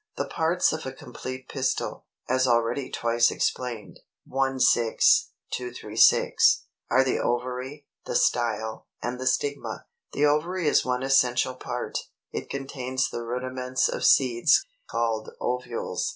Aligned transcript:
302. 0.17 0.23
=The 0.27 0.33
Parts 0.33 0.73
of 0.73 0.85
a 0.87 0.91
Complete 0.93 1.47
Pistil=, 1.47 2.05
as 2.27 2.47
already 2.47 2.89
twice 2.89 3.29
explained 3.29 3.99
(16, 4.29 5.27
236), 5.51 6.63
are 6.89 7.03
the 7.03 7.19
OVARY, 7.19 7.85
the 8.07 8.15
STYLE, 8.15 8.87
and 9.03 9.19
the 9.19 9.27
STIGMA. 9.27 9.85
The 10.13 10.25
ovary 10.25 10.67
is 10.67 10.83
one 10.83 11.03
essential 11.03 11.53
part: 11.53 11.99
it 12.31 12.49
contains 12.49 13.11
the 13.11 13.21
rudiments 13.23 13.87
of 13.87 14.03
seeds, 14.03 14.65
called 14.89 15.29
OVULES. 15.39 16.09